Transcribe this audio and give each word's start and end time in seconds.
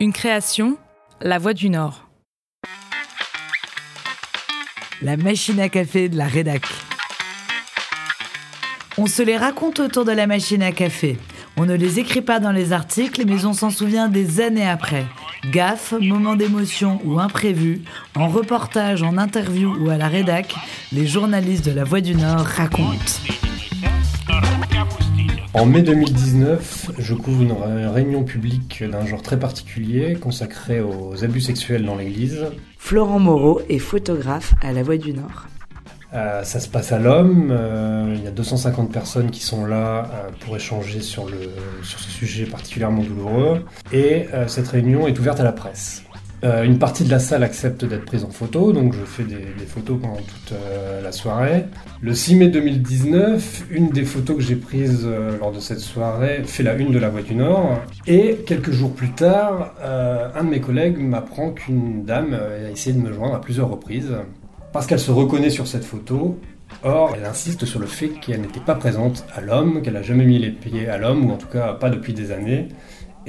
Une 0.00 0.12
création, 0.12 0.78
La 1.20 1.38
Voix 1.38 1.54
du 1.54 1.70
Nord. 1.70 2.06
La 5.02 5.16
machine 5.16 5.58
à 5.58 5.68
café 5.68 6.08
de 6.08 6.16
la 6.16 6.28
rédac. 6.28 6.62
On 8.96 9.06
se 9.06 9.22
les 9.22 9.36
raconte 9.36 9.80
autour 9.80 10.04
de 10.04 10.12
la 10.12 10.28
machine 10.28 10.62
à 10.62 10.70
café. 10.70 11.18
On 11.56 11.66
ne 11.66 11.74
les 11.74 11.98
écrit 11.98 12.22
pas 12.22 12.38
dans 12.38 12.52
les 12.52 12.72
articles, 12.72 13.24
mais 13.26 13.44
on 13.44 13.52
s'en 13.52 13.70
souvient 13.70 14.06
des 14.06 14.40
années 14.40 14.68
après. 14.68 15.04
Gaffe, 15.50 15.94
moment 16.00 16.36
d'émotion 16.36 17.00
ou 17.04 17.18
imprévu, 17.18 17.82
en 18.14 18.28
reportage, 18.28 19.02
en 19.02 19.18
interview 19.18 19.74
ou 19.80 19.90
à 19.90 19.96
la 19.96 20.06
rédac, 20.06 20.54
les 20.92 21.08
journalistes 21.08 21.66
de 21.66 21.72
La 21.72 21.82
Voix 21.82 22.00
du 22.00 22.14
Nord 22.14 22.44
racontent. 22.44 23.37
En 25.54 25.64
mai 25.64 25.80
2019, 25.80 26.90
je 26.98 27.14
couvre 27.14 27.42
une 27.42 27.52
réunion 27.88 28.22
publique 28.22 28.84
d'un 28.84 29.06
genre 29.06 29.22
très 29.22 29.38
particulier 29.38 30.14
consacrée 30.14 30.80
aux 30.80 31.24
abus 31.24 31.40
sexuels 31.40 31.86
dans 31.86 31.96
l'Église. 31.96 32.46
Florent 32.76 33.18
Moreau 33.18 33.62
est 33.70 33.78
photographe 33.78 34.54
à 34.62 34.72
La 34.72 34.82
Voix 34.82 34.98
du 34.98 35.14
Nord. 35.14 35.46
Euh, 36.14 36.42
ça 36.42 36.60
se 36.60 36.68
passe 36.68 36.92
à 36.92 36.98
l'homme, 36.98 37.48
euh, 37.50 38.14
il 38.16 38.24
y 38.24 38.26
a 38.26 38.30
250 38.30 38.90
personnes 38.90 39.30
qui 39.30 39.42
sont 39.42 39.66
là 39.66 40.10
euh, 40.10 40.30
pour 40.40 40.56
échanger 40.56 41.00
sur, 41.00 41.26
le, 41.26 41.38
sur 41.82 41.98
ce 41.98 42.10
sujet 42.10 42.46
particulièrement 42.46 43.02
douloureux, 43.02 43.64
et 43.92 44.26
cette 44.46 44.68
réunion 44.68 45.06
est 45.06 45.18
ouverte 45.18 45.40
à 45.40 45.44
la 45.44 45.52
presse. 45.52 46.02
Une 46.42 46.78
partie 46.78 47.04
de 47.04 47.10
la 47.10 47.18
salle 47.18 47.42
accepte 47.42 47.84
d'être 47.84 48.04
prise 48.04 48.24
en 48.24 48.30
photo, 48.30 48.72
donc 48.72 48.92
je 48.92 49.04
fais 49.04 49.24
des, 49.24 49.66
photos 49.66 49.98
pendant 50.00 50.16
toute 50.16 50.54
la 51.02 51.10
soirée. 51.10 51.64
Le 52.00 52.14
6 52.14 52.36
mai 52.36 52.48
2019, 52.48 53.64
une 53.70 53.90
des 53.90 54.04
photos 54.04 54.36
que 54.36 54.42
j'ai 54.42 54.54
prises 54.54 55.08
lors 55.40 55.52
de 55.52 55.60
cette 55.60 55.80
soirée 55.80 56.42
fait 56.44 56.62
la 56.62 56.74
une 56.74 56.92
de 56.92 56.98
la 56.98 57.08
Voix 57.08 57.22
du 57.22 57.34
Nord, 57.34 57.80
et 58.06 58.38
quelques 58.46 58.70
jours 58.70 58.92
plus 58.92 59.10
tard, 59.10 59.74
un 59.82 60.44
de 60.44 60.50
mes 60.50 60.60
collègues 60.60 60.98
m'apprend 60.98 61.50
qu'une 61.50 62.04
dame 62.04 62.34
a 62.34 62.70
essayé 62.70 62.94
de 62.94 63.00
me 63.00 63.12
joindre 63.12 63.34
à 63.34 63.40
plusieurs 63.40 63.68
reprises 63.68 64.14
parce 64.72 64.86
qu'elle 64.86 65.00
se 65.00 65.10
reconnaît 65.10 65.50
sur 65.50 65.66
cette 65.66 65.84
photo. 65.84 66.38
Or, 66.84 67.14
elle 67.16 67.24
insiste 67.24 67.64
sur 67.64 67.80
le 67.80 67.86
fait 67.86 68.08
qu'elle 68.08 68.42
n'était 68.42 68.60
pas 68.60 68.74
présente 68.74 69.24
à 69.34 69.40
l'homme, 69.40 69.82
qu'elle 69.82 69.94
n'a 69.94 70.02
jamais 70.02 70.24
mis 70.24 70.38
les 70.38 70.50
pieds 70.50 70.88
à 70.88 70.98
l'homme, 70.98 71.28
ou 71.28 71.32
en 71.32 71.36
tout 71.36 71.48
cas 71.48 71.72
pas 71.72 71.90
depuis 71.90 72.12
des 72.12 72.30
années, 72.30 72.68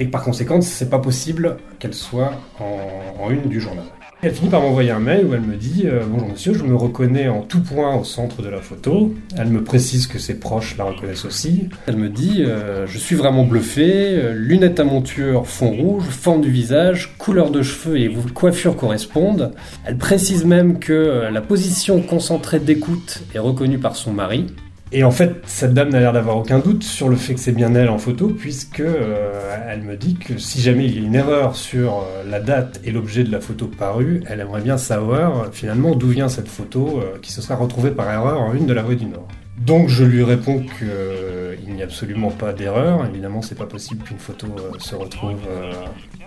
et 0.00 0.06
par 0.06 0.24
conséquent, 0.24 0.60
c'est 0.60 0.90
pas 0.90 0.98
possible 0.98 1.58
qu'elle 1.78 1.94
soit 1.94 2.32
en, 2.58 3.22
en 3.22 3.30
une 3.30 3.48
du 3.48 3.60
journal. 3.60 3.84
Elle 4.22 4.34
finit 4.34 4.50
par 4.50 4.60
m'envoyer 4.60 4.90
un 4.90 5.00
mail 5.00 5.24
où 5.24 5.32
elle 5.32 5.40
me 5.40 5.56
dit 5.56 5.84
euh, 5.86 6.02
Bonjour 6.06 6.28
monsieur, 6.28 6.52
je 6.52 6.62
me 6.62 6.74
reconnais 6.74 7.28
en 7.28 7.40
tout 7.40 7.62
point 7.62 7.94
au 7.96 8.04
centre 8.04 8.42
de 8.42 8.50
la 8.50 8.60
photo. 8.60 9.14
Elle 9.34 9.48
me 9.48 9.64
précise 9.64 10.06
que 10.06 10.18
ses 10.18 10.38
proches 10.38 10.76
la 10.76 10.84
reconnaissent 10.84 11.24
aussi. 11.24 11.70
Elle 11.86 11.96
me 11.96 12.10
dit 12.10 12.42
euh, 12.44 12.86
Je 12.86 12.98
suis 12.98 13.16
vraiment 13.16 13.44
bluffé, 13.44 13.90
euh, 13.90 14.34
lunettes 14.34 14.78
à 14.78 14.84
monture 14.84 15.46
fond 15.46 15.70
rouge, 15.70 16.04
forme 16.04 16.42
du 16.42 16.50
visage, 16.50 17.14
couleur 17.16 17.50
de 17.50 17.62
cheveux 17.62 17.98
et 17.98 18.14
coiffure 18.34 18.76
correspondent. 18.76 19.52
Elle 19.86 19.96
précise 19.96 20.44
même 20.44 20.80
que 20.80 21.28
la 21.32 21.40
position 21.40 22.02
concentrée 22.02 22.60
d'écoute 22.60 23.22
est 23.34 23.38
reconnue 23.38 23.78
par 23.78 23.96
son 23.96 24.12
mari. 24.12 24.48
Et 24.92 25.04
en 25.04 25.12
fait, 25.12 25.36
cette 25.46 25.72
dame 25.72 25.90
n'a 25.90 26.00
l'air 26.00 26.12
d'avoir 26.12 26.36
aucun 26.36 26.58
doute 26.58 26.82
sur 26.82 27.08
le 27.08 27.14
fait 27.14 27.34
que 27.34 27.40
c'est 27.40 27.52
bien 27.52 27.72
elle 27.76 27.90
en 27.90 27.98
photo, 27.98 28.26
puisque 28.26 28.80
euh, 28.80 29.56
elle 29.68 29.82
me 29.82 29.96
dit 29.96 30.14
que 30.14 30.36
si 30.36 30.60
jamais 30.60 30.86
il 30.86 30.94
y 30.96 30.98
a 30.98 31.06
une 31.06 31.14
erreur 31.14 31.54
sur 31.54 31.98
euh, 31.98 32.24
la 32.28 32.40
date 32.40 32.80
et 32.82 32.90
l'objet 32.90 33.22
de 33.22 33.30
la 33.30 33.40
photo 33.40 33.68
parue, 33.68 34.24
elle 34.26 34.40
aimerait 34.40 34.62
bien 34.62 34.78
savoir 34.78 35.38
euh, 35.38 35.46
finalement 35.52 35.94
d'où 35.94 36.08
vient 36.08 36.28
cette 36.28 36.48
photo 36.48 37.02
qui 37.22 37.30
se 37.30 37.40
sera 37.40 37.54
retrouvée 37.54 37.92
par 37.92 38.10
erreur 38.10 38.40
en 38.40 38.52
une 38.52 38.66
de 38.66 38.72
la 38.72 38.82
rue 38.82 38.96
du 38.96 39.06
Nord. 39.06 39.28
Donc 39.58 39.88
je 39.88 40.02
lui 40.02 40.24
réponds 40.24 40.64
qu'il 40.78 41.72
n'y 41.72 41.82
a 41.82 41.84
absolument 41.84 42.30
pas 42.30 42.52
d'erreur. 42.52 43.06
Évidemment, 43.06 43.42
c'est 43.42 43.58
pas 43.58 43.66
possible 43.66 44.02
qu'une 44.02 44.18
photo 44.18 44.48
se 44.78 44.94
retrouve 44.94 45.38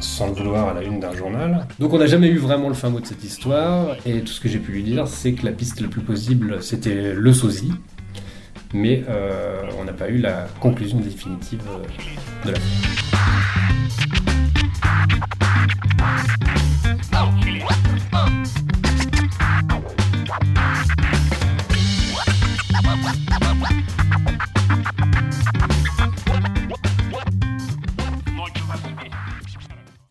sans 0.00 0.26
le 0.26 0.32
vouloir 0.34 0.68
à 0.68 0.74
la 0.74 0.82
une 0.82 1.00
d'un 1.00 1.12
journal. 1.12 1.66
Donc 1.78 1.92
on 1.92 1.98
n'a 1.98 2.06
jamais 2.06 2.28
eu 2.28 2.38
vraiment 2.38 2.68
le 2.68 2.74
fin 2.74 2.90
mot 2.90 3.00
de 3.00 3.06
cette 3.06 3.22
histoire, 3.22 3.96
et 4.04 4.20
tout 4.20 4.32
ce 4.32 4.40
que 4.40 4.48
j'ai 4.48 4.58
pu 4.58 4.72
lui 4.72 4.82
dire, 4.82 5.06
c'est 5.06 5.32
que 5.32 5.46
la 5.46 5.52
piste 5.52 5.80
la 5.80 5.88
plus 5.88 6.00
possible, 6.00 6.62
c'était 6.62 7.12
le 7.14 7.32
sosie, 7.32 7.72
mais 8.72 9.04
euh, 9.08 9.62
on 9.78 9.84
n'a 9.84 9.92
pas 9.92 10.08
eu 10.08 10.18
la 10.18 10.46
conclusion 10.60 11.00
définitive 11.00 11.62
euh, 11.68 12.46
de 12.46 12.52
la 12.52 12.58